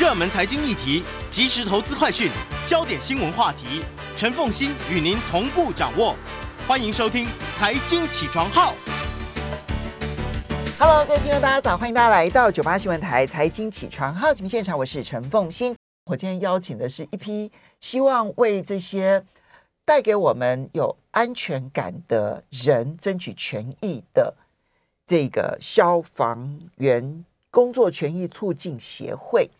[0.00, 2.30] 热门财经议题、即时投资快讯、
[2.64, 3.84] 焦点新闻话题，
[4.16, 6.16] 陈凤欣与您同步掌握。
[6.66, 7.26] 欢迎收听
[7.58, 8.72] 《财经起床号》。
[10.78, 11.76] Hello，各位听众，大家早！
[11.76, 15.76] 欢迎大家来到九八新闻台《财经起床号》节目现场，我是陈凤欣。
[16.06, 19.22] 我今天邀请的是一批希望为这些
[19.84, 24.34] 带给我们有安全感的人争取权益的
[25.06, 29.50] 这个消防员工作权益促进协会。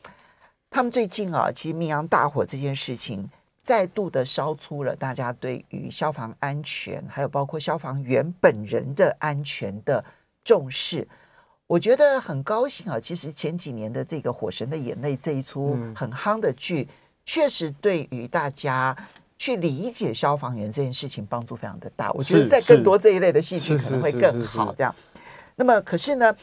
[0.70, 3.28] 他们最近啊，其实明阳大火这件事情，
[3.60, 10.02] 再度的烧出了大家对于消防安全，还有包括消防员本人的安全的
[10.44, 11.06] 重视。
[11.66, 16.88] 我觉得很高兴啊，其实前几年的这个《火神的眼泪》这一出很夯的剧，
[17.24, 18.96] 确实对于大家
[19.38, 22.12] 去理解消防员这件事情帮助非常的大。
[22.12, 24.72] 我觉得在更多这一类的戏剧可能会更好。
[24.72, 24.94] 这样，
[25.56, 26.34] 那么可是呢，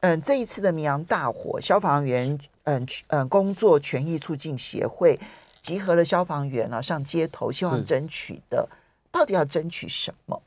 [0.00, 2.38] 嗯，这一次的明阳大火，消防员。
[2.64, 5.18] 嗯嗯，工作权益促进协会
[5.60, 8.68] 集合了消防员啊，上街头，希望争取的
[9.10, 10.40] 到底要争取什么？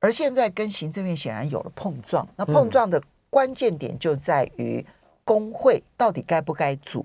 [0.00, 4.84] 而现在跟行政院显然有了碰撞，那碰撞的关键点就在于
[5.22, 7.04] 工会到底该不该组？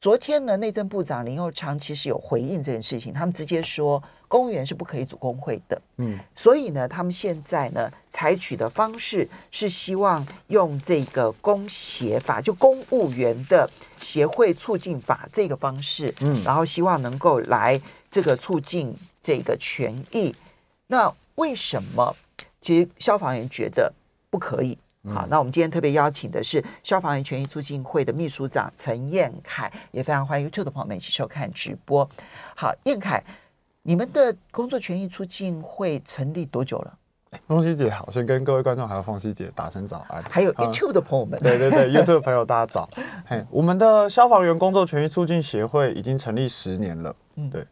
[0.00, 5.78] 昨天呢，内政部长林佑昌其实有回应这件事情，他们直接说，公务员是不可以组工会的。
[5.98, 13.68] 嗯，所以呢，他们现在呢，采取的方式是希望用这个公协法，就公务员的
[14.00, 17.78] 协会促进法这个方式，嗯，然后希望能够来
[18.10, 20.34] 这个促进这个权益。
[20.86, 22.16] 那为什么？
[22.62, 23.92] 其实消防员觉得
[24.30, 24.78] 不可以。
[25.12, 32.08] 好，那我们今天特别邀请的是消防员权益促进会的秘书长陈彦凯，也非常欢迎 YouTube 的朋友们一起收看直播。
[32.54, 33.20] 好，彦凯，
[33.84, 36.98] 你们的工作权益促进会成立多久了？
[37.48, 42.88] 凤西姐好，先跟各位观众还有凤西姐打声早安，还有 YouTube 的朋友们，对对对，YouTube 的朋友大家早。
[43.26, 47.66] 嘿，我们的消防员工作权益促进协会已经成立十年了，嗯，对。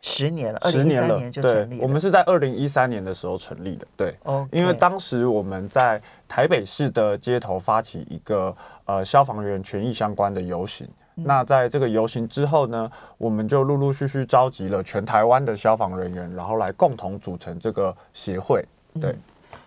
[0.00, 3.86] 十年了，二零一三年就成立我们是在二零一三年的时候成立的。
[3.96, 4.48] 对，Okay.
[4.50, 8.56] 因为当时我们在台北市的街头发起一个
[8.86, 10.88] 呃消防员权益相关的游行。
[11.16, 18.64] 嗯、那在这个游行之后呢，我们就陆陆续续召集了全台湾的消防人员，然后来共同组成这个协会。
[19.00, 19.18] 对，嗯、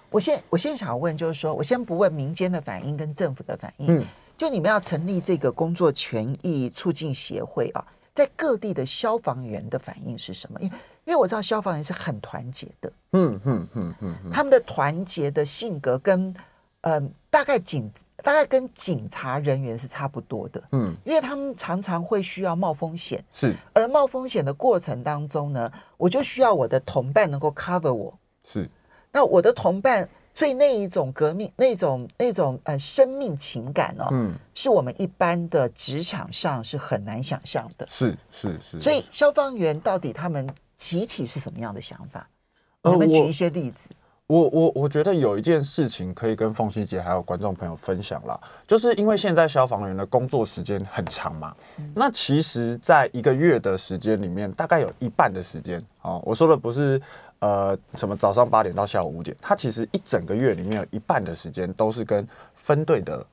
[0.10, 4.04] 我现我现在想要问，就是说我先不问民间的反应跟政府的反应，嗯，
[4.38, 7.86] 就你们要成立这个工作权益促进协会啊。
[8.14, 10.58] 在各地的消防员的反应是什么？
[10.62, 16.36] 因为因为我知道消防员是很团结的，嗯嗯嗯嗯，他们的团结的性格跟嗯、
[16.86, 28.14] 呃、大概警大概跟警察人员是差不多的，嗯，因为他们常常会需要冒风险，是，而冒风险的过程当中呢，我就需要我的同伴能够 cover 我，
[28.48, 28.70] 是，
[29.12, 30.08] 那我的同伴。
[30.38, 37.88] 所以那一种革命，那种那种呃生命情感哦，嗯，是我们一般的职场上是很难想象的。
[37.90, 38.82] 是是是。
[38.82, 40.46] 所以消防员到底他们
[40.76, 42.30] 集体是什么样的想法？
[42.82, 43.92] 呃，你们举一些例子。
[44.28, 57.02] 我我我觉得有一件事情可以跟凤西姐还有观众朋友分享啦，就是因为现在消防员的工作时间很长嘛，嗯，那其实在一个月的时间里面，大概有一半的时间哦，我说的不是。
[57.40, 62.26] 呃，什么早上八点到下午五点，他其实一整个月里面有一半的时间都是跟
[62.56, 63.24] 分队的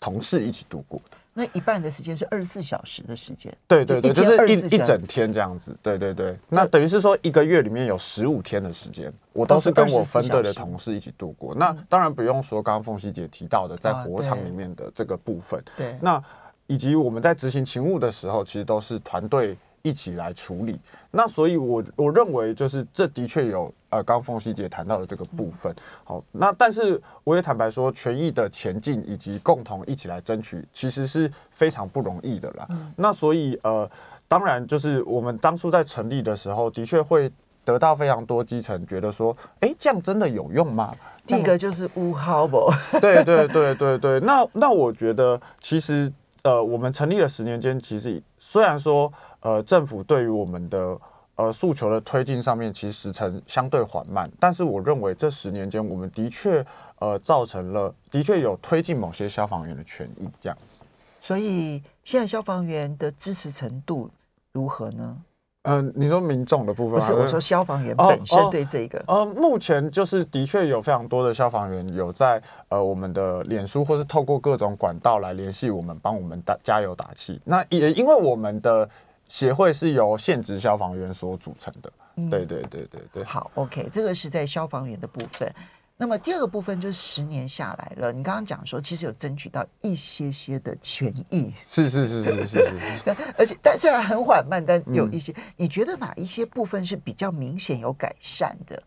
[0.00, 1.16] 同事一起度过的。
[1.40, 3.50] 那一半的时间是二十四小时的时间？
[3.66, 5.74] 对对对，就是一一整天这样子。
[5.80, 11.54] 对对对，那等于是说一个月里面有十五天的时间，我都是跟我分队的同事一起度过。
[11.54, 16.22] 那当然不用说，刚刚凤西姐提到的在火场里面的这个部分，对，那
[16.66, 19.56] 以及我们在执行勤务的时候，其实都是团队。
[19.82, 20.78] 一起来处理，
[21.10, 25.74] 那所以我，我我认为就是这的确有呃，刚凤西姐谈到的这个部分。
[26.04, 32.66] 好，那但是我也坦白说，权益的前进以及共同一起来争取，其实是非常不容易的啦。
[32.70, 33.88] 嗯、那所以呃，
[34.26, 37.30] 当然就是我们当初在成立的时候，的确会
[37.64, 40.92] 得到非常多基层觉得说，哎、欸，这样真的有用吗？
[41.26, 42.70] 第一个就是乌号不？
[43.00, 44.20] 对对对对对。
[44.20, 49.12] 那那我觉得其实呃，我们成立了十年间，其实虽然说。
[49.42, 50.94] 呃，政府对于我们的
[51.40, 56.64] 呃诉求的推进上面，其实时程相对缓慢，但是我认为这十年间，我们的确
[56.98, 60.82] 呃造成了，的确有推进某些消防员的权益这样子。
[61.20, 64.10] 所以现在消防员的支持程度
[64.52, 65.16] 如何呢？
[65.62, 77.38] 嗯、呃，你说民众的部分，不是我说消防员本身对这个，呃、目前就是的确有非常多的消防员有在呃我们的脸书或是透过各种管道来联系我们，帮我们打加油打气。
[77.44, 78.88] 那也因为我们的
[79.30, 83.24] 协会是由现职消防员所组成的，嗯、对对对对对。
[83.24, 85.54] 好，OK，这个是在消防员的部分。
[85.96, 98.82] 那么第二个部分就是十年下来了，你刚刚讲说其实有争取到一些些的权益，是是是是是是，是， 而且但虽然很缓慢，但有一些，嗯、你觉得哪一些部分是比较明显有改善的？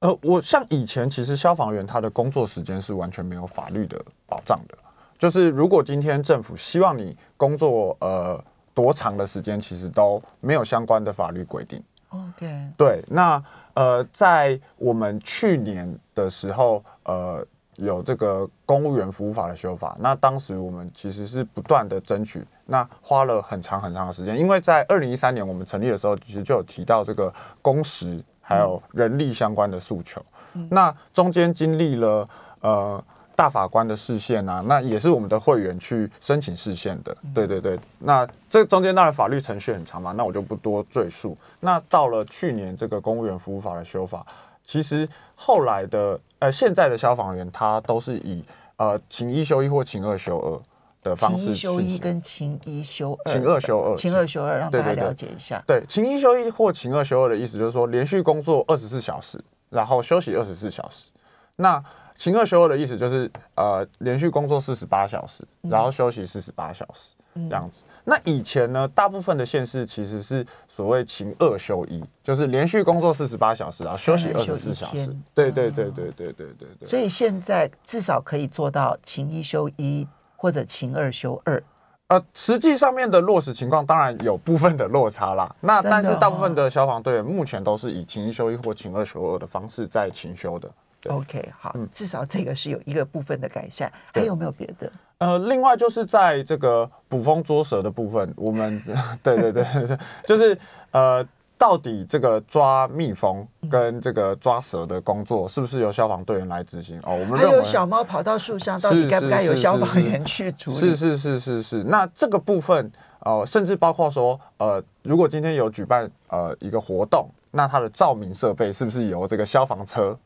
[0.00, 4.76] 呃，我像以前其实消防员他的工作时间是完全没有法律的保障的，
[5.16, 8.42] 就是如果今天政府希望你工作呃
[8.74, 11.82] 多长的时间，其实都没有相关的法律规定。
[12.10, 13.42] OK，对，那。
[13.74, 17.44] 呃，在我们去年的时候，呃，
[17.74, 19.96] 有这个公务员服务法的修法。
[19.98, 24.38] 那当时我们其实是不断的争取，那花了很长很长的时间。
[24.38, 30.24] 因为在二零一三年我们成立的时候，其实就有提到这个工时还有人力相关的诉求。
[30.52, 32.28] 嗯、那中间经历了
[32.60, 33.04] 呃。
[33.36, 37.16] 大法官的视线啊，那也是我们的会员去申请视线的。
[37.34, 41.36] 对对对，那这中间当然法律程序很长嘛，那我就不多赘述。
[41.60, 44.24] 那到了去年这个公务员服务法的修法，
[44.62, 48.44] 其实后来的呃现在的消防员他都是以
[48.76, 51.38] 呃勤一休一或勤二休二的方式。
[51.38, 55.62] 勤一休一跟勤一休二，勤二休二，勤二休二，让大家了解一下。
[55.66, 61.10] 对，勤一休一或勤二休二的意思就是说，连续工作二十四小时，然后休息二十四小时。
[61.56, 61.82] 那
[62.16, 67.82] 勤二休二的意思就是，呃，连续工作四十八小时，然后休息四十八小时，嗯、这样子。
[68.04, 75.14] 那以前呢，大部分的县市其实是所谓勤二休一，就是连续工作四十八小时，然后休息二十四小时。
[75.34, 76.88] 对对对对对对对对。
[76.88, 80.06] 所以现在至少可以做到勤一休一
[80.36, 81.62] 或者勤二休二。
[82.08, 85.52] 呃，实际上面的落实情况当然有部分的落差啦。
[85.62, 90.70] 那但是大部分的消防队员目前都是以勤一休一或勤二休二的方式在勤休的。
[91.08, 94.90] OK，好，嗯，至少这个是有一个部分的改善，还有没有别的？
[95.18, 98.80] 呃，另外就是在这个捕风捉蛇的部分，我们
[99.22, 100.58] 对对对对，就是
[100.90, 106.98] 呃，到底这个抓蜜蜂跟这个抓蛇的工作是不是由消防队员来执行？
[107.04, 110.76] 哦，我们还有小猫跑到树上，到底该不该由消防员去处理？
[110.76, 111.84] 是是是是是。
[111.84, 112.90] 那这个部分，
[113.20, 120.18] 呃，甚至包括说，呃，如果今天有举办呃一个活动，那它的照明设备是不是由这个消防车？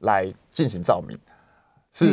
[0.00, 1.18] 来进行照明，
[1.92, 2.06] 是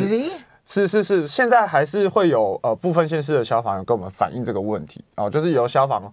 [0.66, 5.04] 是是是，现在还是会有呃部分县市的消防员跟我们反映这个问题。
[5.16, 6.10] 哦，就是由消防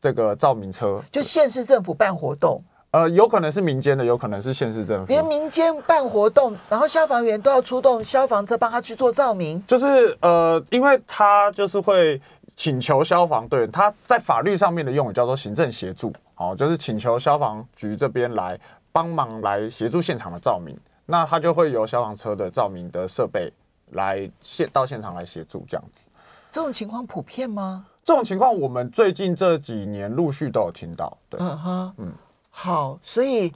[0.00, 12.20] 这个照明车，就县市政府办活动，呃，有可能是民间的，有可能是县市政府，连民间办活动，然后消防员都要出动消防车帮他去做照明，就是呃，因为他就是会
[12.56, 18.58] 请求消防队，他在法律上面的用语叫做行政协助，哦，就是请求消防局这边来
[18.90, 20.76] 帮忙来协助现场的照明。
[21.06, 23.52] 那他就会由消防车的照明的设备
[23.92, 26.04] 来现到现场来协助这样子。
[26.50, 27.86] 这种情况普遍吗？
[28.04, 31.16] 这种情况我们最近这几年陆续都有听到。
[31.28, 32.12] 对，嗯哼，嗯，
[32.50, 33.52] 好，所以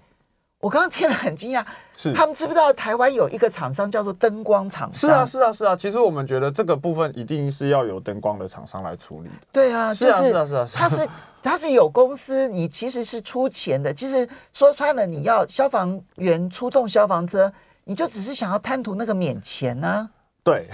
[0.60, 1.64] 我刚刚听了很惊讶，
[1.96, 5.08] 是他们知不知道台湾有一个厂商叫做灯光厂商？
[5.08, 5.76] 是啊，是啊，是啊。
[5.76, 9.34] 其实我们觉得这个部分一定是要由灯光的厂商来处理的。
[9.52, 11.08] 对啊，是啊，是啊，是啊，他是。
[11.40, 13.94] 他是有公司，你其实是出钱的。
[13.94, 17.50] 其实说穿了，你要消防员出动消防车，
[17.84, 20.10] 你就只是想要贪图那个免钱呢、啊。
[20.42, 20.68] 对，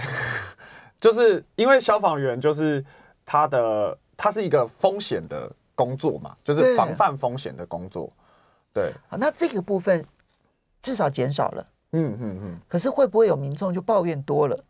[0.99, 2.83] 就是因为消防员就是
[3.23, 8.11] 他的，他是一个风险的工作嘛，就是防范风险的工作。
[8.75, 10.05] 对，好，那这个部分
[10.83, 11.65] 至少减少了。
[11.93, 12.59] 嗯嗯嗯。
[12.67, 14.63] 可是会不会有民众就抱怨多了？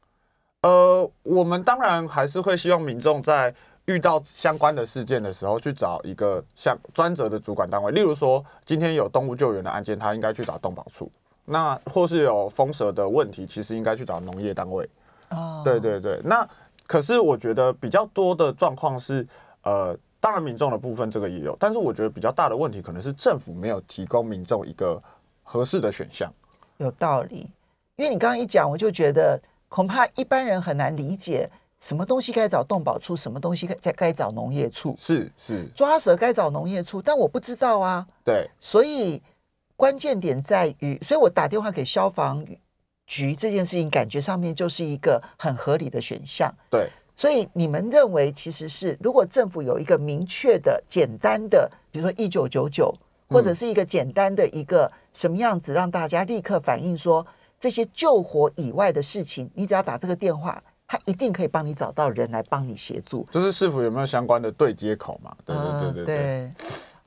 [0.61, 3.53] 呃，我们当然还是会希望民众在。
[3.87, 11.05] 遇到相关的事件的时候，去找一个像专责的主管单位，例如说今天有动物救援的案件，他应该去找动保处；
[11.45, 14.89] 那或是有蜂蛇的问题，其实应该去找农业单位。
[15.29, 16.19] 哦，对对对。
[16.23, 16.49] 那
[16.87, 19.23] 可是我觉得比较多的状况是，
[19.61, 19.95] 呃，
[20.25, 24.99] 当然民众的部分这个也有，但是我觉得比较大的问题可能是政府没有提供民众一个
[25.43, 26.33] 合适的选项。
[26.77, 27.47] 有道理，
[27.95, 29.39] 因为你刚刚一讲，我就觉得
[29.69, 31.47] 恐怕一般人很难理解。
[31.79, 34.95] 什么东西该找动保处，什么东西该该找农业处？
[34.97, 38.07] 是是，抓蛇该找农业处，但我不知道啊。
[38.23, 39.21] 对，所以
[39.75, 42.43] 关键点在于，所以我打电话给消防
[43.05, 46.51] 局这件事情，感觉上面就是一个很合理的选项。
[46.71, 52.93] 对，所以你们认为，其实是如果政府有一个明确的、简单的，比如说一九九九，
[53.29, 57.25] 或者是一个简单的一个什么样子，让大家立刻反映说
[57.59, 60.61] 这些救火以外的事情，你只要打这个电话。
[60.87, 63.27] 他一定可以帮你找到人来帮你协助。
[63.31, 65.35] 就是是否有没有相关的对接口嘛？
[65.43, 66.05] 对对对对对。
[66.05, 66.51] 对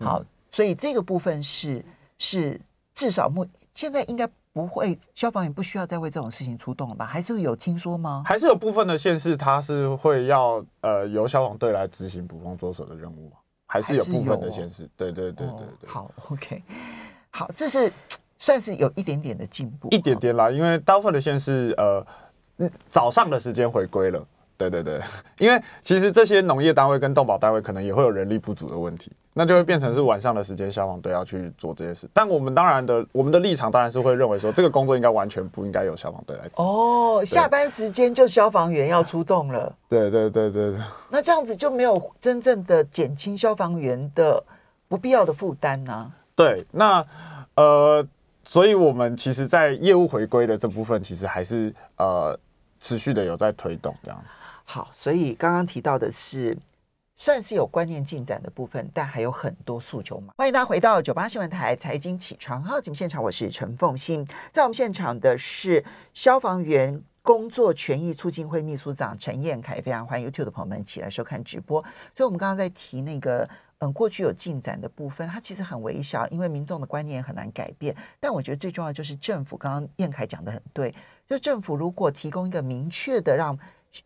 [0.05, 1.85] 好，所以这个部分是
[2.19, 2.61] 是
[2.93, 7.05] 至少目现在应该不会消防员不需要再为这种事情出动了吧？
[7.05, 8.23] 还是有听说吗？
[8.25, 13.33] 还是有部分的县市它是会要呃由消防队来执行捕风捉手的任务
[13.67, 14.85] 还是有部分的县市？
[14.85, 15.89] 哦、对对对对对。
[15.89, 16.63] 好，OK，
[17.31, 17.93] 好，这是
[18.39, 22.07] 算是有一点点的进步，一点点啦，因为大部分的县市呃。
[22.61, 24.27] 嗯，早上的时间回归了，
[24.59, 25.01] 对对对，
[25.39, 32.09] 因为其实这些农业单位跟动保单位可能也会有人力不足的问题，那就会变成是晚上的时间消防队要去做这些事。
[32.13, 36.67] 但我们当然的，我们的立场当然是会认为说，这个工作应该完全不应该由消防队来做。
[36.67, 39.73] 哦，下班时间就消防员要出动了。
[39.89, 40.81] 对对对对对。
[41.09, 44.43] 那这样子就没有真正的减轻消防员的
[44.89, 46.13] 不必要的负担呢？
[46.35, 47.07] 对，那
[47.55, 48.05] 呃，
[48.45, 52.37] 所以我们其实，在业务回归的这部分，其实还是呃。
[52.81, 54.29] 持续的有在推动这样子，
[54.71, 56.55] 好，所以刚刚提到的是
[57.17, 60.35] 算是有观念进展的部分，但还有很多诉求嘛。
[60.37, 65.83] 欢迎大家回到九八新闻台财经起床号节目现场，我是陈凤欣，在我们现场的是
[66.13, 71.81] 消防员工作权益促进会秘书长陈彦凯，非常欢迎 YouTube 的朋友们一起来收看直播。
[72.15, 73.49] 所以，我们刚刚在提那个
[73.79, 77.97] 嗯，过去有进展的部分，它其实很微小，因为民众的观念很难改变。
[78.21, 80.95] 但我觉得最重要就是政府，刚刚彦凯讲得很对。
[81.27, 83.59] 就政府如果提供一个明确的让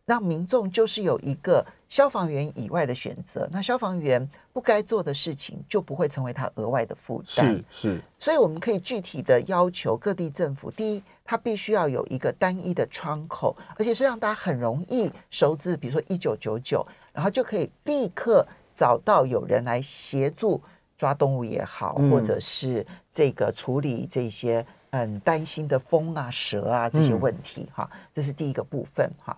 [0.05, 7.47] 让民众就是有一个消防员以外的选择，那消防员不该做的事情就不会成为他额外的负担。
[7.47, 20.61] 是是，所以我们可以具体的要求各地政府：第一，他必须要有一个单一的窗口，而且是让大家很容易熟知，比如说一九九九，然后就可以立刻找到有人来协助
[20.97, 24.65] 抓动物也好，或者是这个处理这些。
[24.95, 29.35] 很担心的风啊、蛇啊这些问题哈，这是第一个部分哈。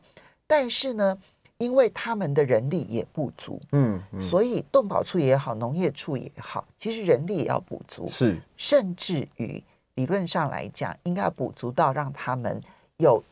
[0.47, 1.19] 但是呢，
[1.59, 9.63] 因为他们的人力也不足，嗯，所以动保处也好，农业处也好，其实人力也要补足，是，甚至于
[9.95, 12.61] 理论上来讲，应该要补足到让他们
[12.99, 13.23] 有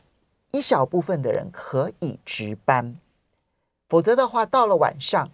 [0.51, 2.95] 一小部分的人可以值班，
[3.89, 5.29] 否则的话，到了晚上。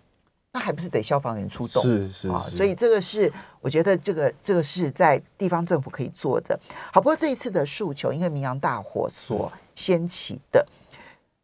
[0.52, 1.84] 那还不是得消防员出动？
[1.84, 3.32] 是是啊，所以这个是
[3.62, 6.60] 我觉得这个这个是在地方政府可以做的。
[6.92, 10.66] 好，不过这一次的诉求，因为明阳大火所掀起的，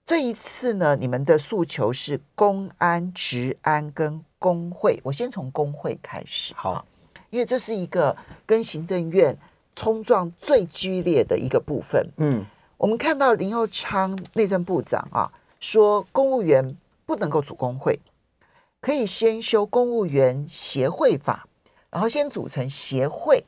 [0.06, 5.00] 这一次呢，你们的诉求是公安、治安跟工会。
[5.04, 6.86] 我先从工会开始，好，
[7.32, 9.36] 因为这是一个跟行政院
[9.76, 12.08] 冲撞最剧烈的一个部分。
[12.18, 12.46] 嗯，
[12.78, 18.00] 我们看到林佑昌内政部长啊说，公务员不能够组工会。
[18.80, 21.48] 可以先修公务员协会法，
[21.90, 23.44] 然后先组成协会。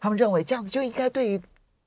[0.00, 1.38] 他们认为这样子就应该对于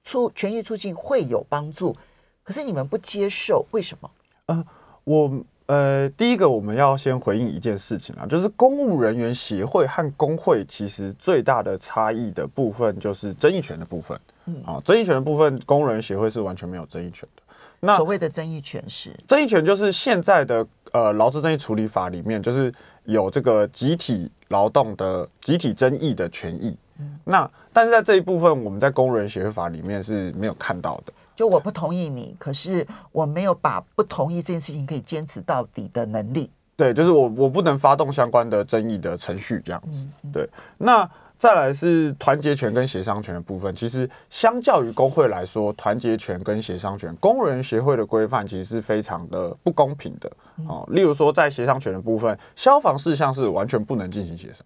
[0.03, 1.97] 促权益促进会有帮助。
[2.43, 4.11] 可是你们不接受，为什么？
[4.47, 4.65] 呃，
[5.03, 5.31] 我
[5.67, 14.19] 呃，第一个我们要先回应一件事情啊，就是公务人员协会和工会其实最大的差异的部分就是争议权的部分。
[14.45, 17.43] 嗯啊，争议权的部分，公务人员协会是完全没有争议权的。
[17.79, 22.73] 那所谓的争议权是争议权，就是现在的呃劳资争议处理法里面就是。
[23.05, 31.11] 有这个集体劳动的集体争议的权益，嗯、那但是在这一部分，我们在工人协会法里面是没有看到的。
[31.35, 36.49] 就我不同意你，可是我没有把不同意这件事情可以坚持到底的能力。
[36.75, 40.07] 对，就是我我不能发动相关的争议的程序这样子。
[40.31, 41.09] 对，那。
[41.41, 50.31] 再来是团结权跟协商权的部分，其实相较于工会来说，团结权跟协商权，工人协会的规范其实是非常的不公平的
[50.67, 50.87] 哦。
[50.91, 54.63] 例如说，在协商权的部分，消防事项是完全不能进行协商。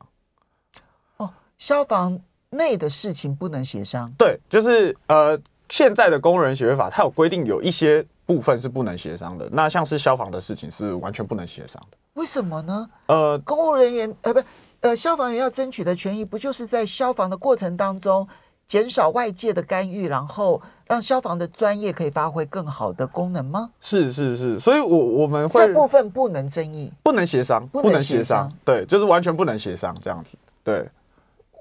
[1.16, 2.20] 哦，消防
[2.50, 4.12] 内的事情不能协商？
[4.18, 9.50] 对，就是呃，现在的公务员协会法，它有规定有一些部分是不能协商的。
[9.52, 11.98] 那像是消防的事情是完全不能协商的。
[12.14, 12.90] 为什么呢？
[13.08, 14.42] 呃，公务人员呃不。
[14.82, 18.28] 呃，消防员要争取的权益，不就是在消防的过程当中
[18.68, 23.72] 减少外界的干预，然后让消防的专业可以发挥更好的功能吗？
[23.82, 30.38] 是是是，所以我我们会这部分不能争议，不能协商，不能协商，对，就是完全不能协商这样子。
[30.64, 30.88] 对，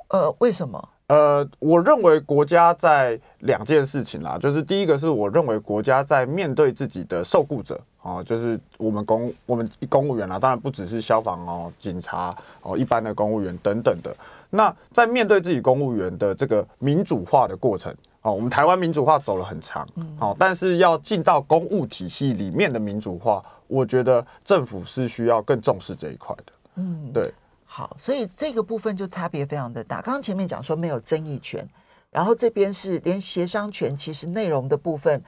[0.09, 0.87] 呃，为什么？
[1.09, 7.79] 呃，我认为国家在两件事情啦，就是第一个是我认为国家在面对自己的受雇者。
[8.01, 14.15] 哦，就是我们公我们公务员啦，当然不只是消防哦，警察哦，一般的公务员等等的。
[14.51, 26.53] 那在面对自己公务员的这个民主化的过程，哦，我们台湾民主化走了很长，好，但是要进到公务体系里面的民主化，我觉得政府是需要更重视这一块的。
[26.77, 27.33] 嗯，对。
[27.77, 30.01] 好，所以这个部分就差别非常的大。
[30.01, 31.69] 刚刚前面讲说没有争议权，
[32.13, 35.21] 然后这边是连协商权，其实内容的部分。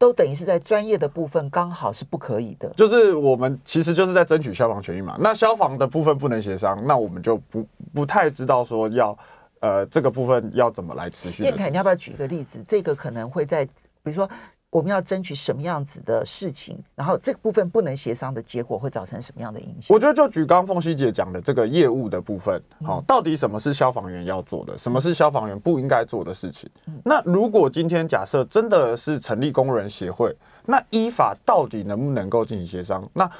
[0.00, 2.72] 都等于是在专业的部分刚好是不可以的。
[2.76, 5.16] 就是我们其实就是在争取消防权益嘛。
[5.18, 9.18] 那消防的部分不能协商，那我们就不不太知道说要
[9.58, 11.42] 呃这个部分要怎么来持续。
[11.42, 12.62] 彦凯，你要不要举一个例子？
[12.64, 13.72] 这个可能会在比
[14.04, 14.30] 如说。
[14.70, 19.94] 我们要争取什么样子的事情，然后这个部分不能协商的结果会造成什么样的影响？
[19.94, 26.68] 我觉得就举刚刚凤西姐讲的这个业务的部分，好，到底什么是消防员要做的，什么是消防员不应该做的事情？
[27.02, 33.08] 那如果今天假设真的是成立工人协会，那依法到底能不能够进行协商？
[33.14, 33.30] 那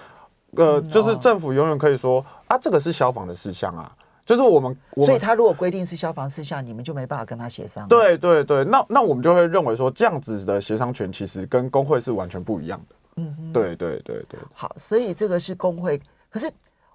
[0.52, 3.92] 呃，就是政府永远可以说啊，这个是消防的事项啊。
[4.28, 7.88] 就是我们，所以他如果规定是消防事项，你们就没办法跟他协商。
[7.88, 12.97] 对对对，那那我们就会认为说，这样子的协商权其实跟工会是完全不一样的。
[13.16, 14.38] 嗯哼，对对对对。
[14.52, 15.99] 好，所以这个是工会。
[16.28, 16.52] 可是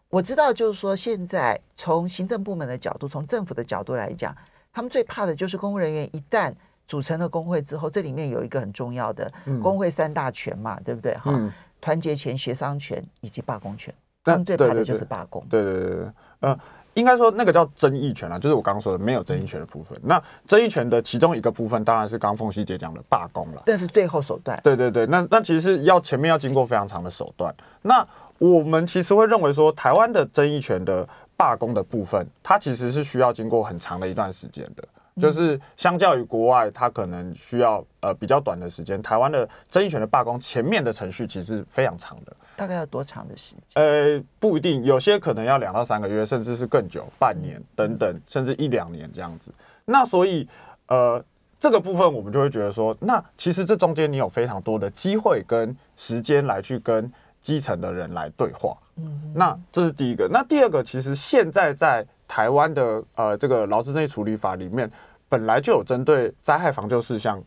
[0.10, 4.38] 我知道，就是说现在从行政部门的角度，从政府的角度来讲，
[4.72, 6.54] 他们最怕的就是公务人员一旦
[6.88, 11.16] 组成了工会之后，这里面有一个很重要的工会三大权嘛，嗯、对不对？
[11.16, 13.92] 哈、嗯，团结权、协商权以及罢工权。
[14.24, 15.44] 他们最怕的就是罢工。
[15.50, 16.14] 对对对对，嗯。
[16.42, 16.60] 呃
[16.96, 20.00] 应该说，那个叫争议权啊，就是我刚刚说的没有争议权的部分。
[20.04, 23.64] 那争议权的其中一个部分，当然是刚刚凤西姐讲的罢工了。
[23.66, 24.60] 但是最后手段。
[24.64, 27.54] 对对对，那那其实是要前面要经过非常长的手段。
[27.82, 28.06] 那
[28.38, 34.84] 我们其实会认为说，台湾的争议权的罢工的部分，它其实是需要经过很长的一段时间的。
[35.22, 39.00] 就是相较于国外，它可能需要呃比较短的时间。
[39.02, 42.36] 台湾的争议权的罢工前面的程序其实是非常长的。
[42.64, 43.84] 大概要多长的时间？
[43.84, 49.52] 呃，不一定，有些可能要两到三个月，甚至是更久，半年等等，甚至一两年这样子。
[49.84, 50.48] 那所以，
[50.88, 51.22] 呃，
[51.60, 58.78] 这个部分我们就会觉得说，那其实这中间你有非常多的机会跟时间来去跟基层的人来对话。
[58.96, 60.30] 嗯，那这是第一个。
[60.32, 64.90] 那第二个，其实现在在台湾的呃这个劳资争议处理法里面，
[65.28, 67.44] 本来就有针对灾害防救事项。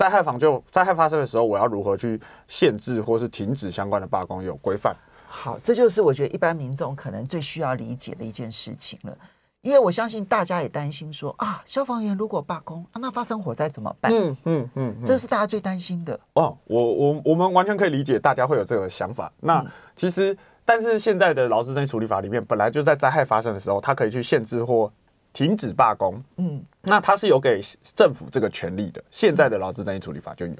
[0.00, 4.96] 灾害防救，灾害发生的时候，我要如何去限制或是停止相关的罢工有规范？
[5.28, 9.14] 好，这就是我觉得一般民众可能最需要理解的一件事情了，
[9.60, 14.10] 因为我相信大家也担心说啊，消防员如果罢工啊，那发生火灾怎么办？
[14.10, 16.18] 嗯嗯嗯，这是大家最担心的。
[16.32, 19.30] 哦，我我我们完全可以理解大家会有这个想法。
[19.38, 19.62] 那
[19.94, 20.34] 其实，
[20.64, 24.90] 但是现在的劳资争议处理法里面，本来就在灾害发生的时候，它可以去限制或。
[25.32, 27.60] 停止罢工，嗯，那他是有给
[27.94, 29.02] 政府这个权利的。
[29.10, 30.54] 现在的劳资争议处理法就有，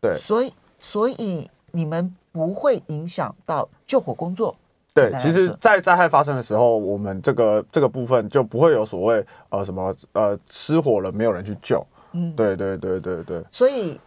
[0.00, 4.54] 对，所以所以你们不会影响到救火工作。
[4.94, 13.42] 对，其实，在灾害发生的时候，我们这个这个部分就不会有所谓呃什么呃失火了没有人去救，嗯，对对对对对。
[13.50, 13.98] 所以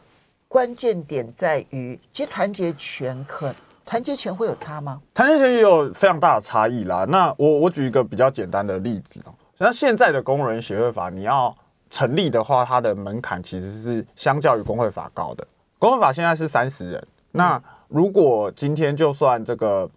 [0.48, 3.52] 关键点在于，其实团结权可
[3.84, 5.02] 团结权会有差吗？
[5.14, 7.04] 团结权也有非常大的差异啦。
[7.10, 9.34] 那我我举一个比较简单的例子哦。
[9.58, 11.56] 那现在的工人协会法，你要
[11.90, 15.48] 成立的话，它的门槛其实是相较于工会法高的。
[15.80, 19.90] 工会法现在是三十人，那如果今天就算这个，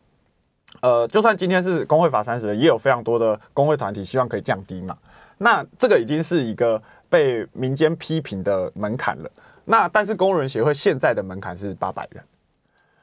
[0.80, 4.96] 呃，就算今天是工会法三十人，也有非常多的工会团体希望可以降低嘛。
[5.38, 9.30] 那这个已经是一个被民间批评的门槛了。
[9.64, 12.24] 那但是工人协会现在的门槛是八百人。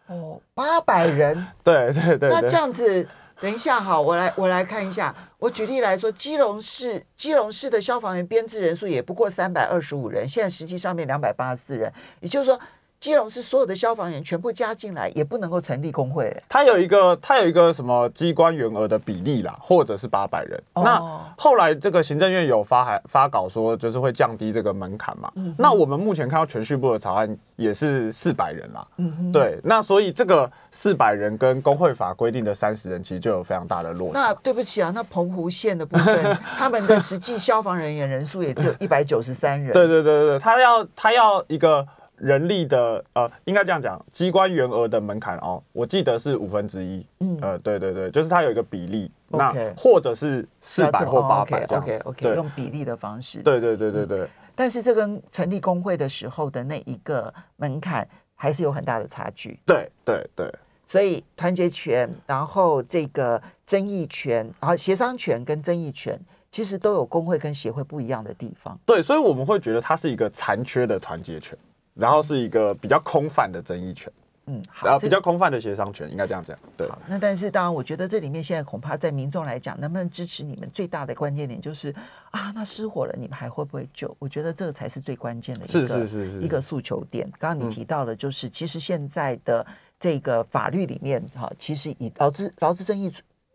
[0.07, 1.45] 哦，八百人。
[1.63, 2.29] 对对对。
[2.29, 3.05] 那这样子。
[3.41, 5.13] 等一下，哈，我来我来看一下。
[5.37, 12.59] 我举例来说，基隆市基隆市的消防员编制人数也不过三百二十五人，现在实际上面两百八十四人，也就是说。
[13.05, 16.35] 基隆市所有的消防员全部加进来，也不能够成立工会。
[16.49, 20.59] 他有一个，他有一个什么机关员额的比例啦，或者是八百人。
[20.73, 25.31] 哦、那后来这个行政院有发函发稿说，就是会降低这个门槛嘛。
[25.35, 28.87] 嗯、那我们目前看到全序部的草案也是四百人啦。
[28.97, 29.59] 嗯，对。
[29.63, 34.19] 那所以这个四百人跟工会法规定的三十人，其实就有非常大的落差。
[34.19, 39.71] 那对不起啊，那澎湖县的部分， 他们的实际消防人员人数也只有一百九十三人。
[39.73, 41.87] 对对对对对，他要他要一个。
[42.17, 47.05] 人力的呃，应该这样讲，机关员额的门槛哦，我记得是五分之一。
[47.19, 51.97] 嗯，呃，对对对，就是它有一个比例，那或者是四百或八百 OK。
[51.97, 53.39] OK OK，用比例的方式。
[53.41, 54.27] 对对对对对。
[54.55, 59.59] 但是这跟成立工会的时候的那一个门槛还是有很大的差距。
[59.65, 60.53] 对对对。
[60.87, 66.17] 所以团结权，然后这个争议权，然后协商权跟争议权，
[66.51, 68.79] 其实都有工会跟协会不一样的地方。
[68.85, 71.57] 对，所以我们会觉得它是一个残缺的团结权。
[71.95, 74.11] 然后是一个比较空泛的争议权，
[74.47, 76.57] 嗯，然后比较空泛的协商权，应该这样讲。
[76.75, 81.95] 对，那但是当然，我觉得这里面现在恐怕在民众来讲，能不能支持你们最大的关键点就是
[82.31, 84.13] 啊，那失火了，你们还会不会救？
[84.19, 86.05] 我觉得这个才是最关键的一个
[86.41, 87.25] 一个诉求点。
[87.39, 89.65] 刚刚你提到了，就是、嗯、其实现在的
[89.97, 93.09] 这个法律里面，哈，其实以劳资劳资争议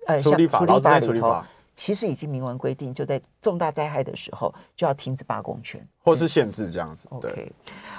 [0.06, 1.46] 呃，处理法、劳资争议处理法。
[1.80, 7.08] 其实已经明文规定，就在重大灾害的时候就要停止罢工权，或是限制这样子。
[7.08, 7.50] OK，对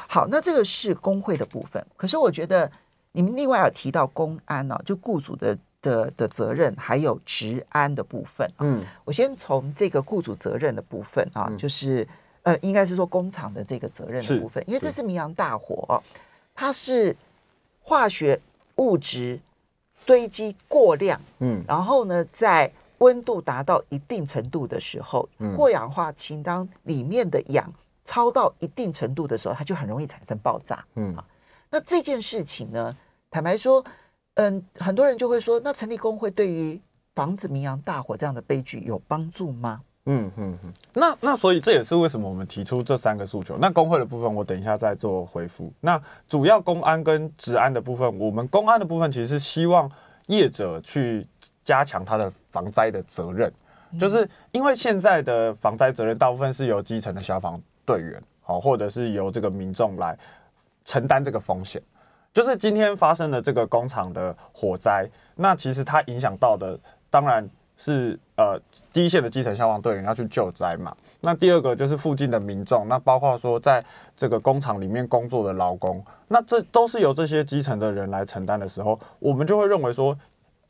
[0.07, 1.83] 好，那这个是工会的部分。
[1.97, 2.71] 可是我觉得
[3.11, 8.47] 你们另外有提到公安呢、啊，就雇主的的的责任，还有职安的部分。
[8.59, 12.07] 嗯，我先从这个雇主责任的部分啊，嗯、就是
[12.43, 16.03] 呃，应该是说工厂的这个责任的部分，因为这是明扬大火，
[16.53, 17.17] 它是
[17.81, 18.39] 化学
[18.75, 19.39] 物质
[20.05, 27.71] 堆积过量，嗯，然后呢，在温度达到一定程度的时候，嗯、过氧化氢当里面的氧
[28.05, 31.15] 超到一定程度的时候，它就很容易产生爆炸，嗯，
[31.69, 32.95] 那这件事情呢，
[33.29, 33.83] 坦白说，
[34.35, 36.79] 嗯，很多人就会说，那成立工会对于
[37.13, 39.81] 防止明阳大火这样的悲剧有帮助吗？
[40.05, 43.55] 嗯嗯嗯，那那所以这也是为什么我们提出这三个诉求。
[43.59, 45.71] 那工会的部分，我等一下再做回复。
[45.79, 49.89] 那主要公安跟治安的部分，我们公安的部分其实是希望
[50.25, 51.27] 业者去
[51.71, 53.49] 加强他的防灾的责任，
[53.97, 60.17] 就是因为现在的防灾责任大部分是由基层的消防队员，好，或者是由这个民众来
[60.83, 61.81] 承担这个风险。
[62.33, 66.77] 就是今天发生的这个工厂的火灾，那其实它影响到的
[67.09, 67.49] 当然。
[67.83, 68.61] 是呃，
[68.93, 70.95] 第一线的基层消防队员要去救灾嘛。
[71.19, 73.83] 那第二个就是附近的民众，那包括说在
[74.15, 80.15] 这个工厂里面工作的劳工，那这都是由这些基层的人来承担的时候，我们就会认为说，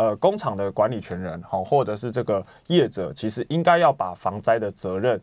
[0.02, 5.22] 呃，工厂的管理权人好，或者是这个业者，其实应该要把防灾的责任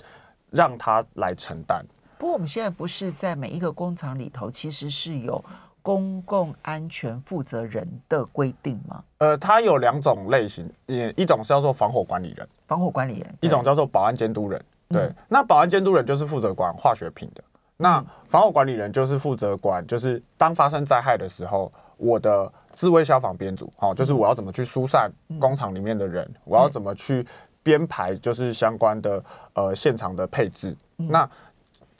[0.50, 1.84] 让他来承担。
[2.18, 5.44] 不过我们现在不是在每一个工厂里头，其实是有。
[5.80, 9.02] 公共安全负责人的规定吗？
[9.18, 14.62] 呃，它有两种类型，一一种是叫做防火管理人，防火管理人，一种叫做保安监督人。
[14.90, 17.42] 对，嗯、那保安监督人就是负责管化学品的，
[17.78, 25.10] 那防火管理人就是负责管，就是当发生灾害的时候，我的自卫消防编组，好，就是我要怎么去疏散
[25.40, 27.26] 工厂里面的人，嗯、我要怎么去
[27.60, 30.76] 编排，就是相关的呃现场的配置。
[30.98, 31.28] 嗯、那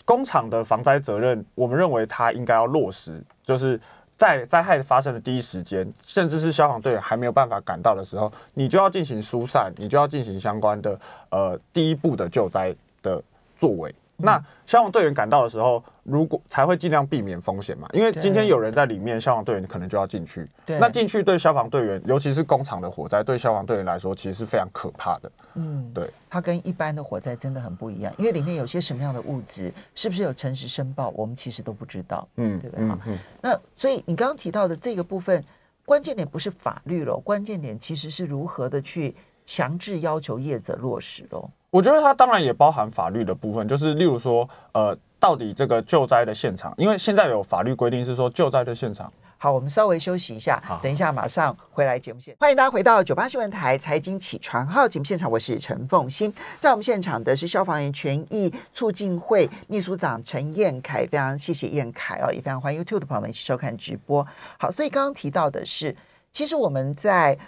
[0.05, 3.21] 工厂的防灾责任，我们认为它应该要落实。
[3.43, 3.81] 就是
[4.17, 13.21] 在灾害发生的第一时间，甚至是消防队员还没有办法赶到的时候，你就要进行疏散，你就要进行相关的呃第一步的救灾的
[13.57, 13.93] 作为。
[14.21, 20.45] 那消防队员赶到的时候，如果才会尽量避免风险嘛，因为今天有人在里面，消防队员可能就要进去。
[20.67, 25.31] 对，那进去对消防队员，尤其是工厂的火灾，对消防队员来说，其实是非常可怕的。
[25.55, 32.27] 嗯，对，它跟一般的火灾真的很不一样，因为里面有些什么样的物质，是不是有诚实申报，我们其实都不知道。
[32.37, 32.85] 嗯，对不对？
[32.85, 35.45] 嗯，那所以你刚刚提到的这个部分，
[35.85, 39.15] 关键点不是法律了，关键点其实是如何的去
[39.49, 41.49] 强制要求业者落实喽。
[41.71, 49.11] 我觉得它当然也包含法律的部分，就是例如说，呃，到底这个救灾的现场，因为现在有法律规定是说救灾的现场。
[49.39, 52.39] 好，我们稍微休息一下，等一下马上回来节目现场。
[52.41, 64.27] 欢迎大家回到九八新闻台财经起床号节目现场，我是陈凤欣，在我们现场的是消防员权益促进会秘书长陈彦凯，非常谢谢彦凯哦，也非常欢迎 YouTube 的朋友们一起收看直播。
[64.59, 65.95] 好，所以刚刚提到的是，
[66.33, 67.39] 其实我们在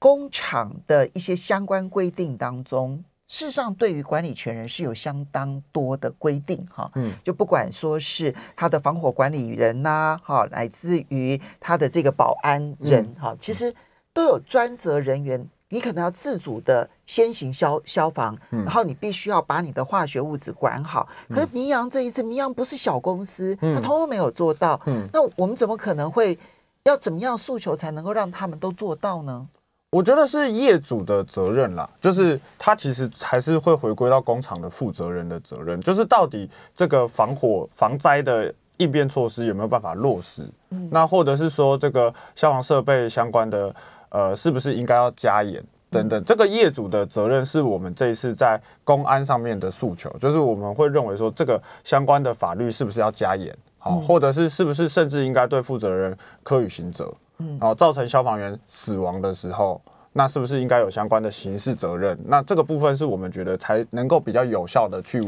[0.00, 3.04] 工厂的一些相关规定当中。
[3.28, 13.72] 事实上，对于管理权人是有相当多的规定哈，嗯，就不管说是他的防火管理人呐，哈，乃至于他的这个保安人哈，其实
[14.12, 15.48] 都有专责人员。
[15.72, 21.08] 你可能要自主的先行消消防，然后你必须要把你的化学物质管好。
[21.28, 24.80] 可是明扬这一次，明扬不是小公司，他通通没有做到。
[24.86, 26.36] 嗯那我们怎么可能会
[26.82, 29.46] 要怎么样诉求才能够让他们都做到呢？
[29.90, 40.48] 我觉得是业主的责任啦，就是他其实还是会回归到工厂的负责人的责任，就是到底这个防火防灾的应变措施有没有办法落实？
[40.70, 43.74] 嗯，那或者是说这个消防设备相关的，
[44.10, 46.22] 呃，是不是应该要加严等等？
[46.22, 53.52] 这个业主的责任是我们这一次在公安上面的诉求，就是我们会认为说这个相关的法律是不是要加严？
[53.80, 57.12] 好，或者是是不是甚至应该对负责人科予刑责？
[57.40, 59.80] 嗯，然后造成消防员死亡的时候，
[60.12, 62.18] 那是不是应该有相关的刑事责任？
[62.26, 65.20] 那这个部分是我们觉得才能够比较有效的去。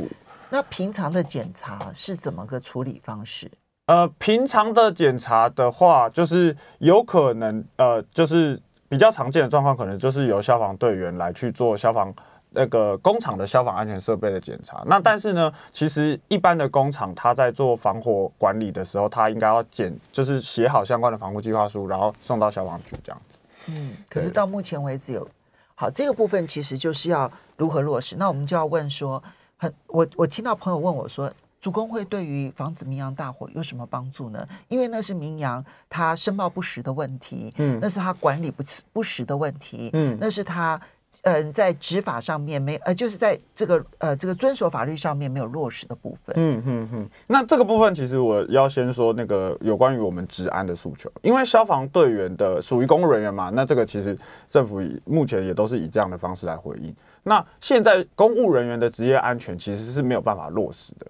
[0.50, 3.50] 那平常的检查是怎么个处理方式？
[3.86, 12.14] 呃，平常的检查的话，就是有可能呃，就是比较常见的状况，可能就是由消防队员来去做消防。
[12.54, 23.38] 那个工厂的消防安全设备的检查，那但是呢，其实一般的工厂，他在做防火管理的时候，他应该要检，就是写好相关的防护计划书，然后送到消防局这样子。
[23.68, 25.26] 嗯，可是到目前为止有，
[25.74, 28.16] 好，这个部分其实就是要如何落实。
[28.16, 29.22] 那我们就要问说，
[29.56, 34.46] 很我我听到朋友问我说，主工会对于防止明扬大火有什么帮助呢？
[34.68, 38.62] 因为那是明扬他申报不实的问题，嗯，那是他管理不
[38.92, 40.78] 不实的问题，嗯，那是他。
[41.22, 46.34] 呃，在执法上面没呃，就是在这个呃这个遵守法律上面没有落实的部分。
[46.36, 47.08] 嗯嗯嗯。
[47.28, 56.92] 那这个部分其实我要先说那个有关于我们治安的诉求，因为消防队员的属于公务人员嘛，那这个其实政府目前也都是以这样的方式来回应。
[57.22, 61.06] 那现在公务人员的职业安全其实是没有办法落实的，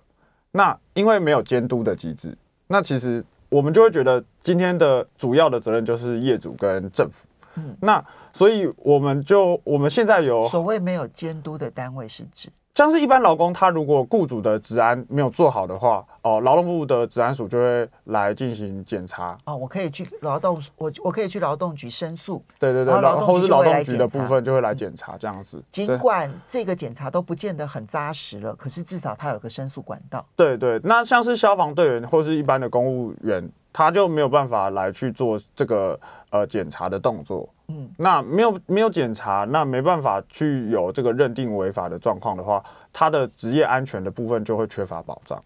[0.50, 7.26] 那因为没有监督的机制，那其实我们就会觉得今天的主要的责任就是业主跟政府。
[7.56, 12.48] 嗯，那所以我们就我们现在有所谓没有监督的单位是指。
[12.74, 19.36] 像是一般劳工，他如果雇主的治安没有做好的话，哦，劳动部的治安署就会来进行检查。
[19.44, 22.42] 哦，我可以去劳动，我我可以去劳动局申诉。
[22.58, 25.62] 对对对，然后是劳动局的部分就会来检查这样子。
[25.70, 30.24] 尽管这个检查都不见得很扎实了，可是至少他有个申诉管道。
[30.34, 37.46] 对对，那像是消防队员或是一般的公务员，他就没有办法来去做这个呃检查的动作。
[37.72, 45.42] 嗯，那没有没有检查，那没办法去有这个认定违法的状况的话，他的职业安全的部分就会缺乏保障。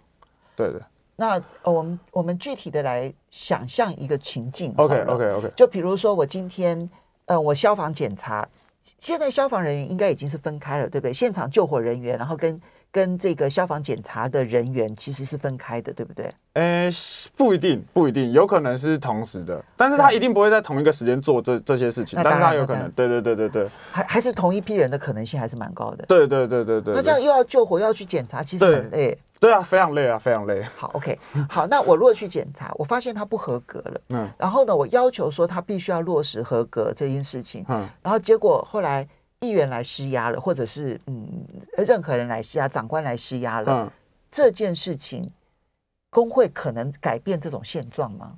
[0.57, 0.81] 对的。
[1.15, 4.75] 那呃，我们我们具体的来想象一个情境。
[4.77, 5.53] OK OK OK。
[5.55, 6.91] 就比如说我今天
[7.27, 8.47] 呃，我消防检查，
[8.99, 11.13] 现在消防人员应该已经是分开了，对不对？
[11.15, 12.61] 现场救火人员，然后跟。
[12.97, 16.33] 跟这个消防检查的人员其实是分开的，对不对？
[16.55, 16.89] 呃，
[17.37, 22.19] 不一定，不一定，有可能是同时的，但是他一定不会在同一个时间做这这些事情。
[22.25, 26.07] 但是他有可能，对对对对对，还还是同一批人的可能性还是蛮高的。
[26.09, 26.95] 对对对对对。
[26.95, 29.19] 那这样又要救火，又要去检查，其实很累。
[29.39, 30.63] 对啊，非常累啊，非常累。
[30.79, 31.19] 好，OK，
[31.51, 39.07] 好，那我如果去检查，我发现他不合格了，嗯，然后呢，我要求说他必须要落实合格这件事情，嗯，然后结果后来。
[39.41, 41.45] 议员来施压了，或者是嗯，
[41.87, 43.91] 任何人来施压，长官来施压了，嗯，
[44.31, 45.31] 这件事情，
[46.11, 48.33] 工会可能改变这种现状吗？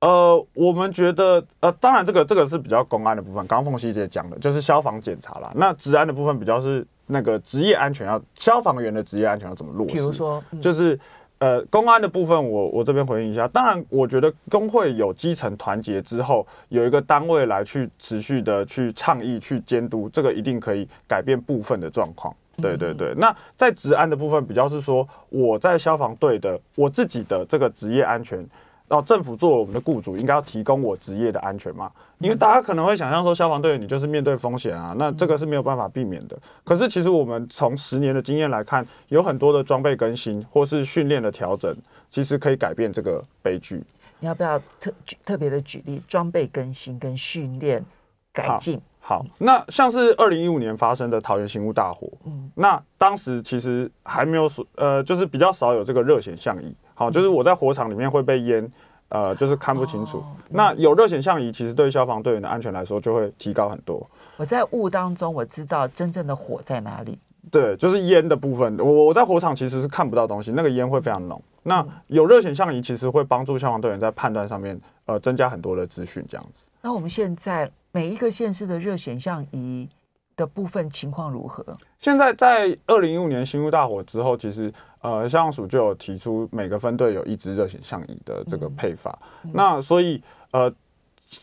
[0.00, 5.52] 呃，我们觉得，呃，当然这个这个是比较公安的部分，刚刚凤西姐讲的就是消防检查啦。
[5.54, 9.94] 那治安的部分比较是那个职业安全要消防员的职业安全要怎么落实？
[9.94, 10.98] 比如说，嗯、就是。
[11.38, 13.46] 呃，公安的部分我，我我这边回应一下。
[13.48, 22.34] 当然，我觉得工会有基层团结之后，有一个单位来去持续的去倡议、去监督，这个一定可以改变部分的状况。
[22.56, 23.14] 对对对。
[23.16, 28.44] 那在职安的部分，比较是说我在消防队的我自己的这个职业安全。
[28.88, 31.90] 然后政府作为我们的雇主，应该要提供我职业的安全嘛？
[32.18, 36.36] 因为大家可能会想象说，消防队员你就是面对风险啊，那这个是没有办法避免的。
[36.64, 41.72] 可是其实我们从十年的经验来看，有很多的装备更新或是训练的调整，
[42.10, 43.82] 其实可以改变这个悲剧。
[44.20, 44.92] 你要不要特
[45.24, 47.84] 特别的举例装备更新跟训练
[48.32, 48.80] 改进？
[49.08, 56.76] 好，那像是二零一五年发生的桃园新屋大火，嗯，那当时其实还没有呃，就是比较少有这个热显像仪。
[56.92, 58.70] 好，就是我在火场里面会被烟，
[59.08, 60.18] 呃，就是看不清楚。
[60.18, 64.06] 哦、那有热显像仪，其实对消防队员的安全来说就会提高很多。
[64.36, 67.18] 我在雾当中，我知道真正的火在哪里。
[67.50, 68.76] 对，就是烟的部分。
[68.78, 71.42] 我我在火场其实是看不到东西，那个烟会非常浓。
[71.62, 76.66] 那有热显像仪，其实会帮助消防队员在判断上面，呃，增加很多的资讯这样子。
[76.82, 77.68] 那我们现在
[77.98, 79.88] 每一个县市的热显像仪
[80.36, 81.76] 的部分情况如何？
[81.98, 84.72] 现在在二零一五年新屋大火之后，其实。
[85.00, 89.16] 呃，消防署就有提出每个分队有一支热显像仪的这个配法，
[89.52, 90.72] 那所以呃，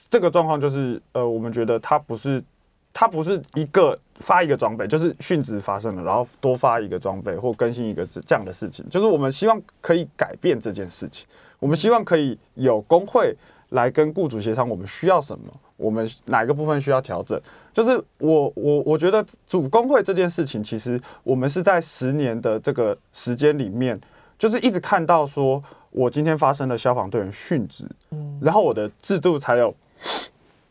[0.09, 2.43] 这个状况就是呃，我们觉得它不是
[2.91, 11.25] 它不是一个发一个装备，就是殉职发生了，然后多发一个装备或更新一个这样的事情，就是我们希望可以改变这件事情，
[11.57, 13.33] 我们希望可以有工会
[13.69, 15.45] 来跟雇主协商，我们需要什么，
[15.77, 17.39] 我们哪一个部分需要调整。
[17.73, 23.99] 就是我我我觉得主工会这件事情，其实我们是在十年的这个时间里面，
[24.39, 25.61] 就是一直看到说，
[25.91, 29.75] 我今天发生了消防队员殉职，嗯，然后我的制度才有，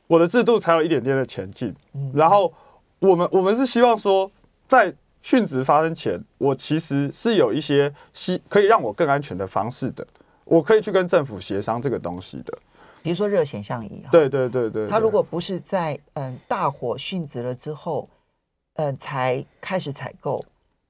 [0.06, 2.50] 我的制度才有一点点的前进，嗯，然后
[3.00, 4.30] 我们我们是希望说，
[4.66, 4.90] 在
[5.22, 10.06] 殉职发生前，我其实是有一些希可以让我更安全的方式的，
[10.46, 12.58] 我可以去跟政府协商这个东西的。
[13.04, 18.08] 比如说热显像仪，对对对对，他如果不是在嗯大火殉职了之后，
[18.76, 20.42] 嗯才开始采购，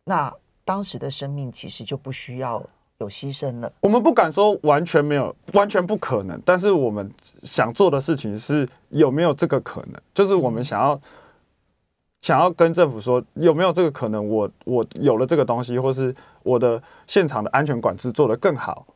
[0.04, 0.32] 那
[0.64, 2.62] 当时的生命其实就不需要
[2.98, 3.72] 有牺牲了。
[3.80, 7.10] 我们不敢说完全没有，完全不可能，但是我们
[7.42, 11.00] 想做的事情是有没有这个可能，就是我们想要、嗯、
[12.22, 18.86] 想要跟政府说有没有这个可能我，我我有了这个东西，或是我的现场的安全管制做得更好。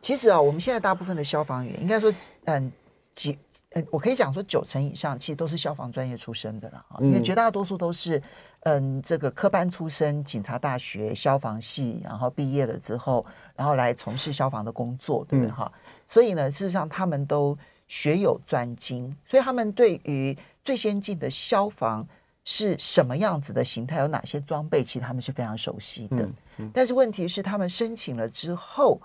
[0.00, 2.10] 其实啊，我们现在大部分的消防员，应该说，
[2.46, 2.72] 嗯，
[3.14, 3.38] 几，
[3.70, 8.20] 呃，我可以讲说九成以上，其实都是消防专业出身的了啊，因为绝大多数都是，
[8.60, 15.70] 嗯，这个科班出身，警察大学消防系，然后毕业了之后，然后来从事消防的工作，对不对哈？
[16.08, 17.56] 所以呢，事实上他们都
[17.88, 22.06] 学有专精，所以他们对于最先进的消防
[22.44, 26.18] 是什么样子的形态，有哪些装备，其实他们是非常熟悉的。
[26.18, 29.00] 嗯嗯、但是问题是，他们申请了之后，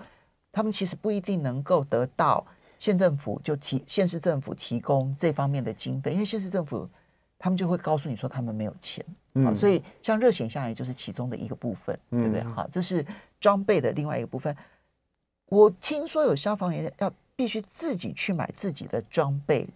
[0.52, 2.46] 他们其实不一定能够得到
[2.82, 6.90] 县政府就提县市政府提供这方面的经费，因为县市政府
[7.38, 9.06] 他们就会告诉你说他们没有钱。
[9.36, 12.44] 嗯、好，所以像热显像也就是其中的一个部分，嗯、对不对？
[12.56, 13.06] 好，这是
[13.40, 14.56] 装备的另外一个部分。
[15.50, 19.68] 我听说有消防员要必须自己去买自己的装备，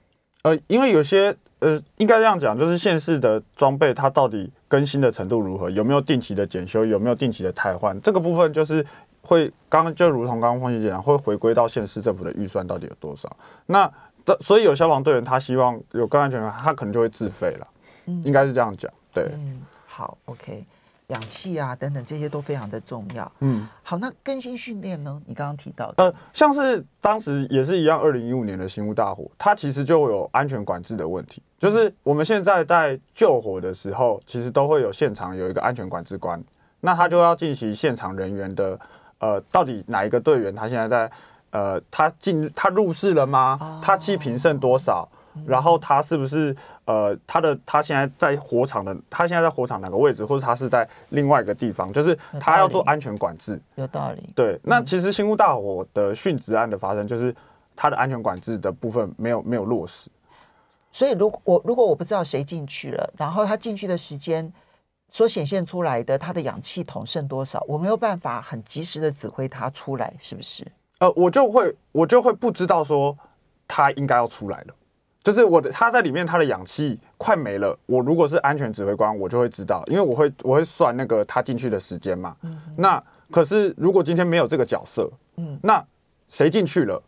[0.42, 8.84] 呃，因为有些呃，应该这样讲，就是县市的装备它到底更新的程度如何，有没有定期的检修，有没有定期的汰换，这个部分就是
[9.26, 13.30] 会刚刚就如同刚刚凤馨姐讲，会回归到县市政府的预算到底有多少。
[13.66, 13.92] 那
[14.40, 17.68] 所以有消防队员他希望有更安全，他可能就会自费了，
[18.06, 20.64] 嗯，应该是这样讲，对，嗯，好，OK。
[21.10, 23.32] 氧气啊，等等，这些都非常的重要。
[23.42, 25.22] 嗯，好，那更新训练呢？
[25.28, 31.44] 你刚刚提到的，呃，像是当时也是一样，二零一五年的新屋大火，它其实就有安全管制的问题。
[31.60, 36.44] 就是我们现在在救火的时候，其实都会有现场有一个安全管制官，
[36.82, 38.80] 那他就要进行现场人员的，
[39.26, 41.12] 呃，到底哪一个队员他现在在，
[41.50, 43.58] 呃，他进他入世了吗？
[43.60, 45.08] 哦、他气瓶剩多少？
[45.48, 53.60] 然后他是不是呃，他的他现在在火场的，他现在在火场哪个位置，或者他是在另外一个地方，就是他要做安全管制。
[53.74, 54.30] 有道理。
[54.36, 57.36] 对，那其实新屋大火的殉职案的发生，就是
[57.76, 60.10] 他的安全管制的部分没有没有落实。
[60.92, 64.54] 所以如果我如果我不知道谁进去了，然后他进去的时间
[65.12, 70.66] 所显现出来的它的氧气桶剩多少，我没有办法很及时的指挥它出来，是不是？
[71.00, 73.18] 呃，我就会我就会不知道说
[73.68, 74.76] 它应该要出来了。
[75.24, 77.76] 就是我的，他在里面，他的氧气快没了。
[77.88, 82.38] 我如果是安全指挥官，我就会知道，因为我会我会算那个他进去的时间嘛。
[82.44, 85.84] 嗯、那可是如果今天没有这个角色，嗯，那
[86.30, 87.02] 谁进去了？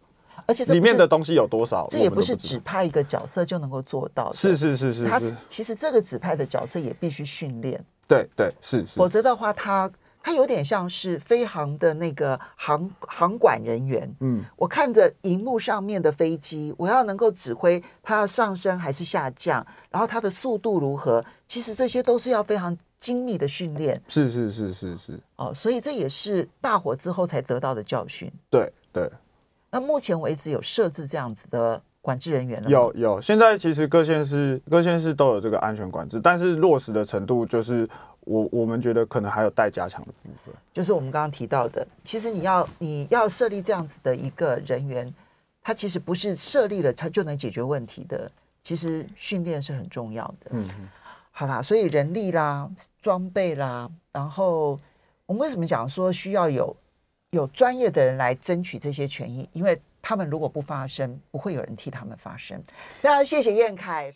[0.47, 1.85] 而且里面的东西有多少？
[1.91, 4.35] 这也不是指派一个角色就能够做到的。
[4.35, 7.79] 是是是是，是，他其实这个指派的角色也必须训练。
[8.07, 9.91] 对对是是，否则的话他。
[10.19, 24.01] 他有点像是飞航的那个航航管人员，嗯，我看着荧幕上面的飞机，我要能够指挥它要上升还是下降，然后它的速度如何，其实这些都是要非常精密的训练。
[24.09, 28.29] 是是是是是，哦，所以这也是大火之后才得到的教训。
[28.49, 29.09] 对对。
[29.77, 32.71] 那目前为止有设置这样子的管制人员了吗？
[32.71, 37.87] 有有，现在其实各县市各县市都有这个安全管制，但是落实的程度就是。
[38.29, 45.13] 我我们觉得可能还有待加强的部分，就是我们刚刚提到的，其实你要你要设立这样子的一个人员，
[45.61, 48.29] 他其实不是设立了他就能解决问题的，
[48.61, 50.49] 其实训练是很重要的。
[50.49, 50.73] 嗯哼，
[51.31, 52.69] 好啦，所以人力啦、
[53.01, 54.77] 装备啦，然后
[55.25, 56.75] 我们为什么讲说需要有
[57.31, 59.47] 有专业的人来争取这些权益？
[59.51, 62.61] 因为他们如果不发声，不会有人替他们发声。
[63.01, 64.13] 那谢谢燕凯。